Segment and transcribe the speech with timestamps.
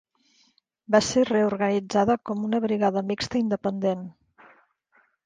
[0.93, 4.03] Va ser reorganitzada com una brigada mixta independent.